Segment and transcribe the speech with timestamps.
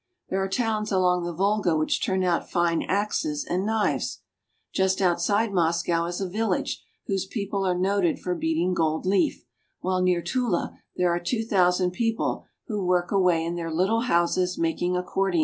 [0.29, 4.21] There are towns along the Volga which turn out fine axes and knives;
[4.73, 9.45] just outside Moscow is a village whose people are noted for beating gold leaf,
[9.81, 14.57] while near Tula there are two thousand people who work away in their little houses
[14.57, 15.39] making accordions.